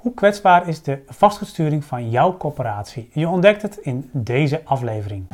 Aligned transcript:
Hoe 0.00 0.14
kwetsbaar 0.14 0.68
is 0.68 0.82
de 0.82 1.02
vastgoedsturing 1.06 1.84
van 1.84 2.10
jouw 2.10 2.36
corporatie? 2.36 3.10
Je 3.12 3.28
ontdekt 3.28 3.62
het 3.62 3.76
in 3.76 4.10
deze 4.12 4.64
aflevering. 4.64 5.26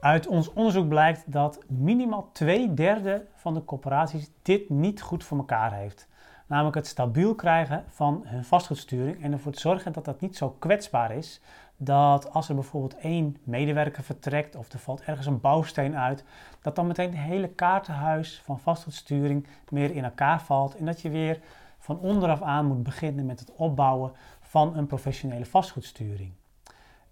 Uit 0.00 0.26
ons 0.26 0.52
onderzoek 0.52 0.88
blijkt 0.88 1.32
dat 1.32 1.58
minimaal 1.68 2.28
twee 2.32 2.74
derde 2.74 3.26
van 3.34 3.54
de 3.54 3.64
corporaties 3.64 4.30
dit 4.42 4.70
niet 4.70 5.02
goed 5.02 5.24
voor 5.24 5.38
elkaar 5.38 5.72
heeft. 5.72 6.08
Namelijk 6.52 6.76
het 6.76 6.86
stabiel 6.86 7.34
krijgen 7.34 7.84
van 7.88 8.22
hun 8.24 8.44
vastgoedsturing 8.44 9.22
en 9.22 9.32
ervoor 9.32 9.54
zorgen 9.54 9.92
dat 9.92 10.04
dat 10.04 10.20
niet 10.20 10.36
zo 10.36 10.56
kwetsbaar 10.58 11.12
is. 11.12 11.40
Dat 11.76 12.32
als 12.32 12.48
er 12.48 12.54
bijvoorbeeld 12.54 12.96
één 12.96 13.36
medewerker 13.44 14.02
vertrekt 14.02 14.56
of 14.56 14.72
er 14.72 14.78
valt 14.78 15.02
ergens 15.02 15.26
een 15.26 15.40
bouwsteen 15.40 15.96
uit, 15.96 16.24
dat 16.62 16.76
dan 16.76 16.86
meteen 16.86 17.10
het 17.10 17.18
hele 17.18 17.48
kaartenhuis 17.48 18.40
van 18.44 18.60
vastgoedsturing 18.60 19.46
meer 19.68 19.90
in 19.94 20.04
elkaar 20.04 20.42
valt. 20.42 20.76
En 20.76 20.84
dat 20.84 21.00
je 21.00 21.10
weer 21.10 21.40
van 21.78 21.98
onderaf 21.98 22.42
aan 22.42 22.66
moet 22.66 22.82
beginnen 22.82 23.26
met 23.26 23.40
het 23.40 23.52
opbouwen 23.56 24.12
van 24.40 24.76
een 24.76 24.86
professionele 24.86 25.46
vastgoedsturing. 25.46 26.32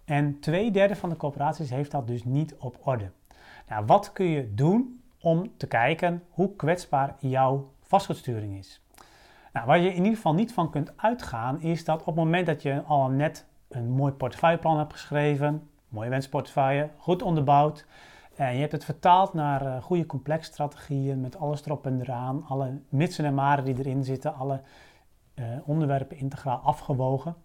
En 0.05 0.39
twee 0.39 0.71
derde 0.71 0.95
van 0.95 1.09
de 1.09 1.17
corporaties 1.17 1.69
heeft 1.69 1.91
dat 1.91 2.07
dus 2.07 2.23
niet 2.23 2.55
op 2.55 2.77
orde. 2.81 3.11
Nou, 3.67 3.85
wat 3.85 4.11
kun 4.13 4.25
je 4.25 4.53
doen 4.53 5.01
om 5.21 5.51
te 5.57 5.67
kijken 5.67 6.23
hoe 6.29 6.55
kwetsbaar 6.55 7.15
jouw 7.19 7.71
vastgoedsturing 7.81 8.57
is? 8.57 8.81
Nou, 9.51 9.65
waar 9.65 9.79
je 9.79 9.89
in 9.89 9.95
ieder 9.95 10.15
geval 10.15 10.33
niet 10.33 10.53
van 10.53 10.71
kunt 10.71 10.97
uitgaan, 10.97 11.61
is 11.61 11.85
dat 11.85 11.99
op 11.99 12.05
het 12.05 12.15
moment 12.15 12.45
dat 12.45 12.61
je 12.61 12.81
al 12.81 13.09
net 13.09 13.45
een 13.67 13.89
mooi 13.89 14.11
portefeuilleplan 14.11 14.77
hebt 14.77 14.93
geschreven, 14.93 15.69
mooie 15.87 16.09
wensportefeuille, 16.09 16.89
goed 16.97 17.21
onderbouwd, 17.21 17.85
en 18.35 18.53
je 18.53 18.59
hebt 18.59 18.71
het 18.71 18.85
vertaald 18.85 19.33
naar 19.33 19.65
uh, 19.65 19.81
goede 19.81 20.05
complexstrategieën 20.05 21.21
met 21.21 21.37
alles 21.37 21.65
erop 21.65 21.85
en 21.85 22.01
eraan, 22.01 22.45
alle 22.47 22.79
mitsen 22.89 23.25
en 23.25 23.33
maren 23.33 23.65
die 23.65 23.77
erin 23.77 24.03
zitten, 24.03 24.35
alle 24.35 24.61
uh, 25.35 25.45
onderwerpen 25.65 26.17
integraal 26.17 26.57
afgewogen, 26.57 27.35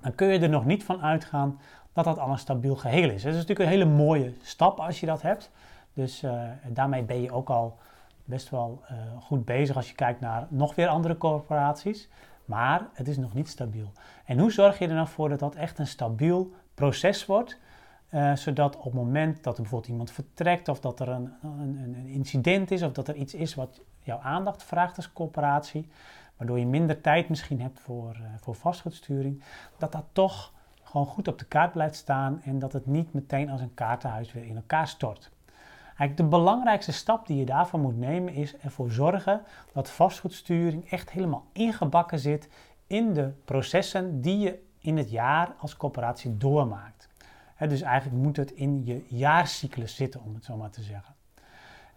dan 0.00 0.14
kun 0.14 0.28
je 0.28 0.38
er 0.38 0.48
nog 0.48 0.64
niet 0.64 0.84
van 0.84 1.02
uitgaan 1.02 1.60
dat 1.92 2.04
dat 2.04 2.18
al 2.18 2.30
een 2.30 2.38
stabiel 2.38 2.76
geheel 2.76 3.10
is. 3.10 3.24
Het 3.24 3.34
is 3.34 3.40
natuurlijk 3.40 3.60
een 3.60 3.78
hele 3.78 3.84
mooie 3.84 4.32
stap 4.42 4.80
als 4.80 5.00
je 5.00 5.06
dat 5.06 5.22
hebt. 5.22 5.50
Dus 5.92 6.22
uh, 6.22 6.42
daarmee 6.68 7.02
ben 7.02 7.22
je 7.22 7.32
ook 7.32 7.50
al 7.50 7.78
best 8.30 8.50
wel 8.50 8.82
uh, 8.82 8.96
goed 9.22 9.44
bezig 9.44 9.76
als 9.76 9.88
je 9.88 9.94
kijkt 9.94 10.20
naar 10.20 10.46
nog 10.48 10.74
weer 10.74 10.88
andere 10.88 11.16
corporaties. 11.18 12.08
Maar 12.44 12.88
het 12.92 13.08
is 13.08 13.16
nog 13.16 13.34
niet 13.34 13.48
stabiel. 13.48 13.92
En 14.24 14.38
hoe 14.38 14.52
zorg 14.52 14.78
je 14.78 14.88
er 14.88 14.94
nou 14.94 15.08
voor 15.08 15.28
dat 15.28 15.38
dat 15.38 15.54
echt 15.54 15.78
een 15.78 15.86
stabiel 15.86 16.52
proces 16.74 17.26
wordt? 17.26 17.58
Uh, 18.10 18.36
zodat 18.36 18.76
op 18.76 18.84
het 18.84 18.92
moment 18.92 19.42
dat 19.42 19.56
bijvoorbeeld 19.56 19.90
iemand 19.90 20.10
vertrekt, 20.10 20.68
of 20.68 20.80
dat 20.80 21.00
er 21.00 21.08
een, 21.08 21.32
een, 21.42 21.94
een, 21.96 22.06
incident 22.06 22.70
is, 22.70 22.82
of 22.82 22.92
dat 22.92 23.08
er 23.08 23.14
iets 23.14 23.34
is 23.34 23.54
wat 23.54 23.80
jouw 24.02 24.18
aandacht 24.18 24.62
vraagt 24.62 24.96
als 24.96 25.12
corporatie, 25.12 25.88
waardoor 26.36 26.58
je 26.58 26.66
minder 26.66 27.00
tijd 27.00 27.28
misschien 27.28 27.60
hebt 27.60 27.80
voor, 27.80 28.16
uh, 28.20 28.26
voor 28.40 28.54
vastgoedsturing, 28.54 29.42
dat 29.78 29.92
dat 29.92 30.04
toch 30.12 30.52
gewoon 30.82 31.06
goed 31.06 31.28
op 31.28 31.38
de 31.38 31.44
kaart 31.44 31.72
blijft 31.72 31.94
staan 31.94 32.40
en 32.44 32.58
dat 32.58 32.72
het 32.72 32.86
niet 32.86 33.12
meteen 33.12 33.50
als 33.50 33.60
een 33.60 33.74
kaartenhuis 33.74 34.32
weer 34.32 34.44
in 34.44 34.56
elkaar 34.56 34.88
stort. 34.88 35.30
Eigenlijk 36.00 36.30
de 36.30 36.36
belangrijkste 36.36 36.92
stap 36.92 37.26
die 37.26 37.36
je 37.36 37.44
daarvoor 37.44 37.80
moet 37.80 37.98
nemen 37.98 38.34
is 38.34 38.56
ervoor 38.56 38.90
zorgen 38.90 39.42
dat 39.72 39.90
vastgoedsturing 39.90 40.90
echt 40.90 41.10
helemaal 41.10 41.44
ingebakken 41.52 42.18
zit 42.18 42.48
in 42.86 43.12
de 43.12 43.32
processen 43.44 44.20
die 44.20 44.38
je 44.38 44.62
in 44.78 44.96
het 44.96 45.10
jaar 45.10 45.54
als 45.58 45.76
corporatie 45.76 46.36
doormaakt. 46.36 47.08
dus 47.58 47.80
eigenlijk 47.80 48.22
moet 48.22 48.36
het 48.36 48.50
in 48.50 48.84
je 48.84 49.04
jaarcyclus 49.08 49.94
zitten, 49.94 50.22
om 50.22 50.34
het 50.34 50.44
zo 50.44 50.56
maar 50.56 50.70
te 50.70 50.82
zeggen. 50.82 51.14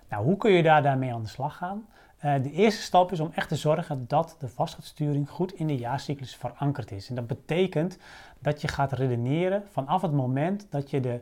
Nou, 0.09 0.23
hoe 0.23 0.37
kun 0.37 0.51
je 0.51 0.63
daar 0.63 0.83
daarmee 0.83 1.13
aan 1.13 1.21
de 1.21 1.27
slag 1.27 1.57
gaan? 1.57 1.85
Uh, 2.25 2.43
de 2.43 2.51
eerste 2.51 2.81
stap 2.81 3.11
is 3.11 3.19
om 3.19 3.31
echt 3.33 3.49
te 3.49 3.55
zorgen 3.55 4.07
dat 4.07 4.35
de 4.39 4.47
vastgoedsturing 4.47 5.29
goed 5.29 5.53
in 5.53 5.67
de 5.67 5.77
jaarcyclus 5.77 6.35
verankerd 6.35 6.91
is. 6.91 7.09
En 7.09 7.15
dat 7.15 7.27
betekent 7.27 7.97
dat 8.39 8.61
je 8.61 8.67
gaat 8.67 8.91
redeneren 8.91 9.63
vanaf 9.71 10.01
het 10.01 10.13
moment 10.13 10.67
dat 10.69 10.89
je 10.89 10.99
de 10.99 11.21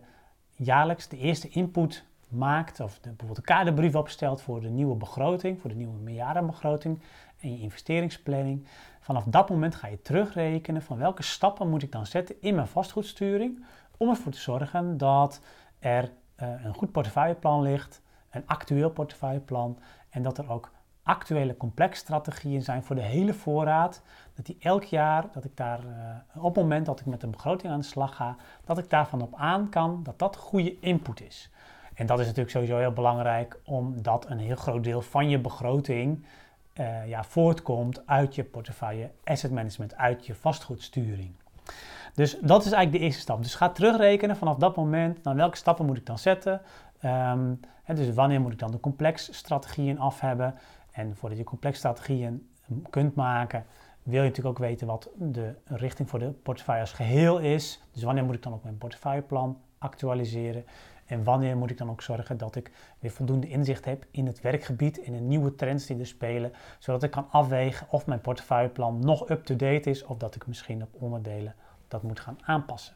jaarlijks 0.55 1.07
de 1.07 1.17
eerste 1.17 1.49
input 1.49 2.09
maakt, 2.31 2.79
of 2.79 2.93
de, 2.93 3.09
bijvoorbeeld 3.09 3.37
een 3.37 3.55
kaderbrief 3.55 3.95
opstelt 3.95 4.41
voor 4.41 4.61
de 4.61 4.69
nieuwe 4.69 4.95
begroting, 4.95 5.59
voor 5.61 5.69
de 5.69 5.75
nieuwe 5.75 5.97
meerjarenbegroting 5.97 7.01
en 7.39 7.51
je 7.51 7.59
investeringsplanning. 7.59 8.67
Vanaf 8.99 9.23
dat 9.23 9.49
moment 9.49 9.75
ga 9.75 9.87
je 9.87 10.01
terugrekenen 10.01 10.81
van 10.81 10.97
welke 10.97 11.23
stappen 11.23 11.69
moet 11.69 11.83
ik 11.83 11.91
dan 11.91 12.05
zetten 12.05 12.35
in 12.41 12.55
mijn 12.55 12.67
vastgoedsturing 12.67 13.65
om 13.97 14.09
ervoor 14.09 14.31
te 14.31 14.39
zorgen 14.39 14.97
dat 14.97 15.41
er 15.79 16.03
uh, 16.03 16.65
een 16.65 16.73
goed 16.73 16.91
portefeuilleplan 16.91 17.61
ligt, 17.61 18.01
een 18.29 18.43
actueel 18.45 18.89
portefeuilleplan 18.89 19.77
en 20.09 20.21
dat 20.21 20.37
er 20.37 20.51
ook 20.51 20.71
actuele 21.03 21.57
complexstrategieën 21.57 22.61
zijn 22.61 22.83
voor 22.83 22.95
de 22.95 23.01
hele 23.01 23.33
voorraad. 23.33 24.01
Dat 24.35 24.45
die 24.45 24.57
elk 24.59 24.83
jaar, 24.83 25.25
dat 25.31 25.43
ik 25.43 25.57
daar 25.57 25.79
uh, 25.85 26.43
op 26.43 26.55
het 26.55 26.63
moment 26.63 26.85
dat 26.85 26.99
ik 26.99 27.05
met 27.05 27.21
de 27.21 27.27
begroting 27.27 27.73
aan 27.73 27.79
de 27.79 27.85
slag 27.85 28.15
ga, 28.15 28.35
dat 28.65 28.77
ik 28.77 28.89
daarvan 28.89 29.21
op 29.21 29.35
aan 29.35 29.69
kan 29.69 30.03
dat 30.03 30.19
dat 30.19 30.35
goede 30.35 30.79
input 30.79 31.21
is. 31.21 31.49
En 32.01 32.07
dat 32.07 32.19
is 32.19 32.25
natuurlijk 32.25 32.51
sowieso 32.51 32.77
heel 32.77 32.91
belangrijk, 32.91 33.59
omdat 33.65 34.29
een 34.29 34.39
heel 34.39 34.55
groot 34.55 34.83
deel 34.83 35.01
van 35.01 35.29
je 35.29 35.39
begroting 35.39 36.25
uh, 36.79 37.07
ja, 37.07 37.23
voortkomt 37.23 38.07
uit 38.07 38.35
je 38.35 38.43
portefeuille 38.43 39.09
asset 39.23 39.51
management, 39.51 39.95
uit 39.95 40.25
je 40.25 40.35
vastgoedsturing. 40.35 41.31
Dus 42.13 42.37
dat 42.39 42.65
is 42.65 42.71
eigenlijk 42.71 42.91
de 42.91 42.99
eerste 42.99 43.21
stap. 43.21 43.43
Dus 43.43 43.55
ga 43.55 43.69
terugrekenen 43.69 44.35
vanaf 44.35 44.57
dat 44.57 44.75
moment, 44.75 45.23
naar 45.23 45.35
welke 45.35 45.57
stappen 45.57 45.85
moet 45.85 45.97
ik 45.97 46.05
dan 46.05 46.17
zetten. 46.17 46.61
Um, 47.05 47.59
dus 47.85 48.13
wanneer 48.13 48.41
moet 48.41 48.53
ik 48.53 48.59
dan 48.59 48.71
de 48.71 48.79
complexstrategieën 48.79 49.99
af 49.99 50.19
hebben? 50.19 50.55
En 50.91 51.15
voordat 51.15 51.37
je 51.37 51.43
complexstrategieën 51.43 52.49
kunt 52.89 53.15
maken, 53.15 53.65
wil 54.03 54.23
je 54.23 54.29
natuurlijk 54.29 54.59
ook 54.59 54.65
weten 54.67 54.87
wat 54.87 55.09
de 55.15 55.55
richting 55.65 56.09
voor 56.09 56.19
de 56.19 56.31
portefeuille 56.31 56.81
als 56.81 56.93
geheel 56.93 57.39
is. 57.39 57.81
Dus 57.91 58.03
wanneer 58.03 58.23
moet 58.23 58.35
ik 58.35 58.43
dan 58.43 58.53
ook 58.53 58.63
mijn 58.63 58.77
portefeuilleplan 58.77 59.57
actualiseren? 59.81 60.65
En 61.05 61.23
wanneer 61.23 61.57
moet 61.57 61.71
ik 61.71 61.77
dan 61.77 61.89
ook 61.89 62.01
zorgen 62.01 62.37
dat 62.37 62.55
ik 62.55 62.71
weer 62.99 63.11
voldoende 63.11 63.47
inzicht 63.47 63.85
heb 63.85 64.05
in 64.11 64.25
het 64.25 64.41
werkgebied, 64.41 64.97
in 64.97 65.13
de 65.13 65.19
nieuwe 65.19 65.55
trends 65.55 65.85
die 65.85 65.99
er 65.99 66.07
spelen, 66.07 66.53
zodat 66.79 67.03
ik 67.03 67.11
kan 67.11 67.27
afwegen 67.31 67.87
of 67.89 68.05
mijn 68.05 68.21
portefeuilleplan 68.21 68.99
nog 68.99 69.29
up-to-date 69.29 69.89
is 69.89 70.03
of 70.03 70.17
dat 70.17 70.35
ik 70.35 70.47
misschien 70.47 70.83
op 70.83 71.01
onderdelen 71.01 71.55
dat 71.87 72.03
moet 72.03 72.19
gaan 72.19 72.37
aanpassen. 72.41 72.95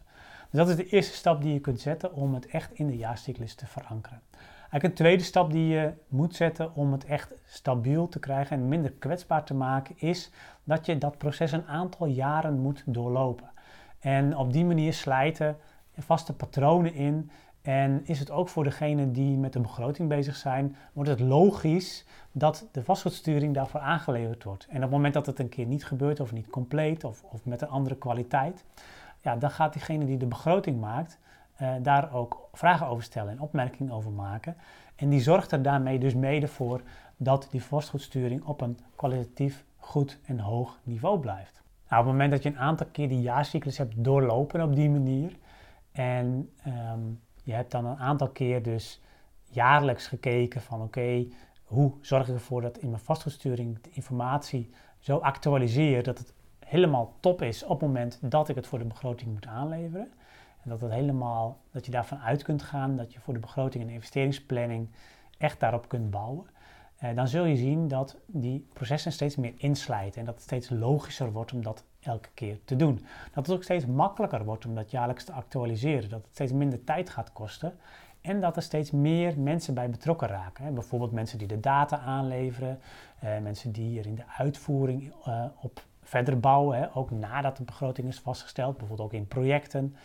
Dus 0.50 0.60
dat 0.60 0.70
is 0.70 0.76
de 0.76 0.90
eerste 0.90 1.16
stap 1.16 1.42
die 1.42 1.54
je 1.54 1.60
kunt 1.60 1.80
zetten 1.80 2.14
om 2.14 2.34
het 2.34 2.48
echt 2.48 2.74
in 2.74 2.88
de 2.88 2.98
jaarcyclus 2.98 3.56
te 3.56 3.66
verankeren. 3.66 4.22
Eigenlijk 4.60 4.84
een 4.84 4.94
tweede 4.94 5.24
stap 5.24 5.52
die 5.52 5.68
je 5.68 5.94
moet 6.08 6.36
zetten 6.36 6.76
om 6.76 6.92
het 6.92 7.06
echt 7.06 7.34
stabiel 7.46 8.08
te 8.08 8.20
krijgen 8.20 8.58
en 8.58 8.68
minder 8.68 8.92
kwetsbaar 8.92 9.44
te 9.44 9.54
maken, 9.54 9.96
is 9.98 10.32
dat 10.64 10.86
je 10.86 10.98
dat 10.98 11.18
proces 11.18 11.52
een 11.52 11.68
aantal 11.68 12.08
jaren 12.08 12.60
moet 12.60 12.84
doorlopen. 12.86 13.50
En 14.00 14.38
op 14.38 14.54
die 14.54 14.66
manier 14.66 14.94
slijten 14.94 15.58
vaste 16.02 16.34
patronen 16.34 16.94
in 16.94 17.30
en 17.62 18.02
is 18.04 18.20
het 18.20 18.32
ook 18.32 18.50
voor 18.50 18.64
degenen 18.64 19.14
die 19.14 19.38
met 19.38 19.54
de 19.54 19.60
begroting 19.60 20.10
bezig 20.10 20.36
zijn, 20.36 20.76
wordt 20.94 21.10
het 21.10 21.20
logisch 21.20 22.06
dat 22.32 22.68
de 22.72 22.84
vastgoedsturing 22.84 23.54
daarvoor 23.54 23.80
aangeleverd 23.80 24.44
wordt. 24.44 24.66
En 24.70 24.76
op 24.76 24.82
het 24.82 24.92
moment 24.92 25.14
dat 25.14 25.26
het 25.26 25.40
een 25.40 25.50
keer 25.50 25.66
niet 25.66 25.86
gebeurt 25.86 26.20
of 26.20 26.32
niet 26.32 26.48
compleet 26.48 27.04
of, 27.04 27.24
of 27.24 27.46
met 27.46 27.62
een 27.62 27.70
andere 27.70 27.96
kwaliteit, 27.96 28.66
ja, 29.22 29.36
dan 29.36 29.52
gaat 29.52 29.74
diegene 29.74 30.06
die 30.06 30.18
de 30.18 30.26
begroting 30.26 30.80
maakt 30.80 31.20
uh, 31.62 31.74
daar 31.82 32.14
ook 32.14 32.50
vragen 32.54 32.88
over 32.88 33.04
stellen 33.04 33.32
en 33.32 33.40
opmerkingen 33.40 33.94
over 33.94 34.12
maken. 34.12 34.56
En 34.96 35.10
die 35.10 35.22
zorgt 35.22 35.52
er 35.52 35.62
daarmee 35.62 36.00
dus 36.00 36.14
mede 36.14 36.48
voor 36.48 36.82
dat 37.18 37.48
die 37.52 37.64
vastgoedsturing 37.64 38.44
op 38.44 38.62
een 38.62 38.80
kwalitatief 38.96 39.66
goed 39.78 40.20
en 40.26 40.40
hoog 40.40 40.80
niveau 40.84 41.20
blijft. 41.20 41.62
Nou, 41.90 42.02
op 42.02 42.08
het 42.08 42.16
moment 42.18 42.32
dat 42.32 42.44
je 42.44 42.50
een 42.50 42.60
aantal 42.60 42.88
keer 42.92 43.10
die 43.10 43.22
jaarcyclus 43.22 43.78
hebt 43.78 43.94
doorlopen 43.98 44.62
op 44.62 44.76
die 44.76 44.90
manier 44.90 45.32
en 45.96 46.50
um, 46.68 47.22
je 47.44 47.54
hebt 47.54 47.72
dan 47.72 47.86
een 47.86 47.98
aantal 47.98 48.30
keer 48.30 48.64
dus 48.64 49.02
jaarlijks 49.44 50.08
gekeken 50.08 50.62
van 50.62 50.82
oké, 50.82 51.28
hoe 51.64 51.94
zorg 52.02 52.28
ik 52.28 52.34
ervoor 52.34 52.62
dat 52.62 52.78
in 52.78 52.90
mijn 52.90 53.02
vastgoedsturing 53.02 53.82
de 53.82 53.90
informatie 53.90 54.70
zo 55.00 55.18
actualiseer 55.18 56.04
dat 56.04 56.18
het 56.18 56.34
helemaal 56.60 57.14
top 57.20 57.42
is 57.42 57.64
op 57.64 57.80
het 57.80 57.88
moment 57.88 58.20
dat 58.22 58.50
ik 58.50 58.56
het 58.56 58.68
voor 58.68 58.80
de 58.80 58.86
begroting 58.86 59.32
moet 59.32 59.48
aanleveren. 59.48 60.12
En 60.64 60.70
dat, 60.70 60.82
het 60.82 60.92
helemaal, 60.92 61.62
dat 61.72 61.86
je 61.86 61.92
daarvan 61.92 62.20
uit 62.20 62.44
kunt 62.44 62.62
gaan 62.62 62.96
dat 62.96 63.14
je 63.14 63.20
voor 63.20 63.34
de 63.34 63.40
begroting 63.40 63.84
en 63.84 63.90
investeringsplanning 63.90 64.90
echt 65.38 65.60
daarop 65.60 65.88
kunt 65.88 66.10
bouwen. 66.10 66.46
Eh, 66.98 67.16
dan 67.16 67.28
zul 67.28 67.46
je 67.46 67.56
zien 67.56 67.88
dat 67.88 68.18
die 68.26 68.68
processen 68.74 69.12
steeds 69.12 69.36
meer 69.36 69.54
inslijten 69.58 70.20
en 70.20 70.26
dat 70.26 70.36
het 70.36 70.44
steeds 70.44 70.70
logischer 70.70 71.32
wordt 71.32 71.54
om 71.54 71.64
dat 71.64 71.84
elke 72.00 72.30
keer 72.34 72.60
te 72.66 72.76
doen. 72.76 73.06
Dat 73.34 73.46
het 73.46 73.56
ook 73.56 73.64
steeds 73.64 73.86
makkelijker 73.86 74.46
wordt 74.46 74.66
om 74.66 74.76
dat 74.76 74.92
jaarlijks 74.92 75.24
te 75.24 75.32
actualiseren, 75.32 76.10
dat 76.10 76.22
het 76.22 76.34
steeds 76.34 76.52
minder 76.52 76.84
tijd 76.84 77.10
gaat 77.10 77.34
kosten 77.34 77.74
en 78.22 78.42
dat 78.42 78.56
er 78.56 78.62
steeds 78.62 78.92
meer 78.92 79.40
mensen 79.40 79.74
bij 79.74 79.90
betrokken 79.90 80.28
raken. 80.28 80.74
Bijvoorbeeld 80.74 81.12
mensen 81.12 81.38
die 81.38 81.48
de 81.48 81.60
data 81.60 82.00
aanleveren, 82.00 82.80
eh, 83.20 83.38
mensen 83.38 83.72
die 83.72 84.00
er 84.00 84.06
in 84.06 84.16
de 84.16 84.28
uitvoering 84.38 85.14
uh, 85.28 85.46
op 85.62 85.84
verder 86.02 86.40
bouwen, 86.40 86.94
ook 86.94 87.12
nadat 87.12 87.58
de 87.58 87.64
begroting 87.64 88.08
is 88.08 88.20
vastgesteld, 88.20 88.78
bijvoorbeeld 88.78 89.08
ook 89.08 89.20
in 89.20 89.28
projecten. 89.28 89.96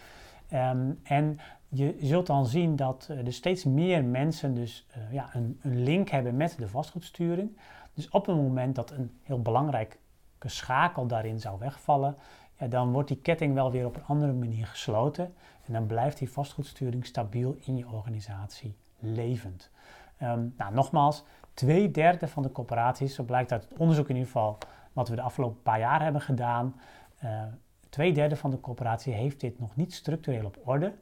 Um, 0.52 1.00
en 1.02 1.38
je 1.70 1.96
zult 2.00 2.26
dan 2.26 2.46
zien 2.46 2.76
dat 2.76 3.08
er 3.08 3.32
steeds 3.32 3.64
meer 3.64 4.04
mensen 4.04 4.54
dus 4.54 4.86
ja, 5.10 5.30
een, 5.32 5.58
een 5.62 5.82
link 5.82 6.08
hebben 6.08 6.36
met 6.36 6.54
de 6.58 6.68
vastgoedsturing. 6.68 7.56
Dus 7.94 8.08
op 8.08 8.26
het 8.26 8.36
moment 8.36 8.74
dat 8.74 8.90
een 8.90 9.18
heel 9.22 9.42
belangrijke 9.42 9.96
schakel 10.38 11.06
daarin 11.06 11.40
zou 11.40 11.58
wegvallen, 11.58 12.16
ja, 12.58 12.66
dan 12.66 12.92
wordt 12.92 13.08
die 13.08 13.20
ketting 13.20 13.54
wel 13.54 13.70
weer 13.70 13.86
op 13.86 13.96
een 13.96 14.04
andere 14.06 14.32
manier 14.32 14.66
gesloten. 14.66 15.34
En 15.66 15.72
dan 15.72 15.86
blijft 15.86 16.18
die 16.18 16.30
vastgoedsturing 16.30 17.06
stabiel 17.06 17.56
in 17.60 17.76
je 17.76 17.88
organisatie 17.88 18.76
levend. 18.98 19.70
Ehm, 20.16 20.46
nou, 20.56 20.74
nogmaals, 20.74 21.24
twee 21.54 21.90
derde 21.90 22.28
van 22.28 22.42
de 22.42 22.52
corporaties, 22.52 23.14
zo 23.14 23.22
blijkt 23.22 23.52
uit 23.52 23.68
het 23.68 23.78
onderzoek 23.78 24.08
in 24.08 24.14
ieder 24.14 24.30
geval 24.30 24.58
wat 24.92 25.08
we 25.08 25.14
de 25.14 25.22
afgelopen 25.22 25.62
paar 25.62 25.78
jaar 25.78 26.02
hebben 26.02 26.20
gedaan, 26.20 26.80
uh, 27.24 27.42
twee 27.88 28.12
derde 28.12 28.36
van 28.36 28.50
de 28.50 28.60
corporatie 28.60 29.12
heeft 29.12 29.40
dit 29.40 29.58
nog 29.58 29.76
niet 29.76 29.94
structureel 29.94 30.44
op 30.44 30.58
orde. 30.64 30.92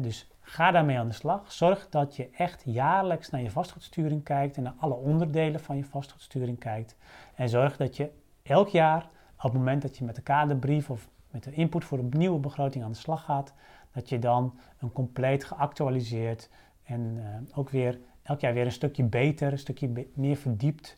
Dus 0.00 0.30
ga 0.40 0.70
daarmee 0.70 0.98
aan 0.98 1.08
de 1.08 1.14
slag. 1.14 1.52
Zorg 1.52 1.88
dat 1.88 2.16
je 2.16 2.30
echt 2.30 2.62
jaarlijks 2.64 3.30
naar 3.30 3.42
je 3.42 3.50
vastgoedsturing 3.50 4.22
kijkt 4.22 4.56
en 4.56 4.62
naar 4.62 4.74
alle 4.78 4.94
onderdelen 4.94 5.60
van 5.60 5.76
je 5.76 5.84
vastgoedsturing 5.84 6.58
kijkt. 6.58 6.96
En 7.34 7.48
zorg 7.48 7.76
dat 7.76 7.96
je 7.96 8.10
elk 8.42 8.68
jaar, 8.68 9.08
op 9.36 9.42
het 9.42 9.52
moment 9.52 9.82
dat 9.82 9.98
je 9.98 10.04
met 10.04 10.14
de 10.14 10.22
kaderbrief 10.22 10.90
of 10.90 11.08
met 11.30 11.44
de 11.44 11.52
input 11.52 11.84
voor 11.84 11.98
een 11.98 12.12
nieuwe 12.16 12.38
begroting 12.38 12.84
aan 12.84 12.92
de 12.92 12.98
slag 12.98 13.24
gaat, 13.24 13.54
dat 13.92 14.08
je 14.08 14.18
dan 14.18 14.58
een 14.78 14.92
compleet 14.92 15.44
geactualiseerd 15.44 16.50
en 16.84 17.00
uh, 17.00 17.58
ook 17.58 17.70
weer 17.70 17.98
elk 18.22 18.40
jaar 18.40 18.54
weer 18.54 18.64
een 18.64 18.72
stukje 18.72 19.04
beter, 19.04 19.52
een 19.52 19.58
stukje 19.58 20.06
meer 20.14 20.36
verdiept 20.36 20.96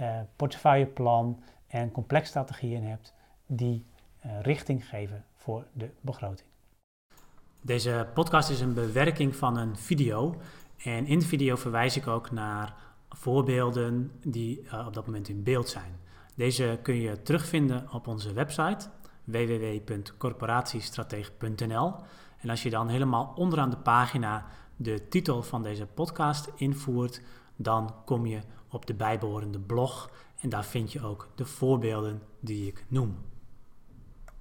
uh, 0.00 0.20
portefeuilleplan 0.36 1.42
en 1.66 1.90
complexstrategieën 1.90 2.84
hebt 2.84 3.14
die 3.46 3.86
uh, 4.26 4.40
richting 4.40 4.88
geven 4.88 5.24
voor 5.34 5.66
de 5.72 5.90
begroting. 6.00 6.48
Deze 7.66 8.08
podcast 8.14 8.50
is 8.50 8.60
een 8.60 8.74
bewerking 8.74 9.36
van 9.36 9.56
een 9.56 9.76
video 9.76 10.36
en 10.76 11.06
in 11.06 11.18
de 11.18 11.24
video 11.24 11.56
verwijs 11.56 11.96
ik 11.96 12.06
ook 12.06 12.30
naar 12.30 12.74
voorbeelden 13.08 14.10
die 14.24 14.66
op 14.86 14.94
dat 14.94 15.06
moment 15.06 15.28
in 15.28 15.42
beeld 15.42 15.68
zijn. 15.68 16.00
Deze 16.34 16.78
kun 16.82 16.94
je 16.94 17.22
terugvinden 17.22 17.92
op 17.92 18.06
onze 18.06 18.32
website 18.32 18.88
www.corporatiestratege.nl. 19.24 21.94
En 22.40 22.50
als 22.50 22.62
je 22.62 22.70
dan 22.70 22.88
helemaal 22.88 23.32
onderaan 23.36 23.70
de 23.70 23.78
pagina 23.78 24.46
de 24.76 25.08
titel 25.08 25.42
van 25.42 25.62
deze 25.62 25.86
podcast 25.86 26.50
invoert, 26.56 27.20
dan 27.56 27.94
kom 28.04 28.26
je 28.26 28.40
op 28.68 28.86
de 28.86 28.94
bijbehorende 28.94 29.60
blog 29.60 30.10
en 30.40 30.48
daar 30.48 30.64
vind 30.64 30.92
je 30.92 31.02
ook 31.02 31.28
de 31.34 31.44
voorbeelden 31.44 32.22
die 32.40 32.66
ik 32.66 32.84
noem. 32.88 33.16